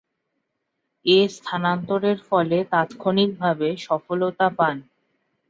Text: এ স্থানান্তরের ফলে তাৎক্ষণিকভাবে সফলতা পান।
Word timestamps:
এ 1.05 1.19
স্থানান্তরের 1.35 2.17
ফলে 2.29 2.57
তাৎক্ষণিকভাবে 2.71 3.67
সফলতা 3.85 4.47
পান। 4.57 4.75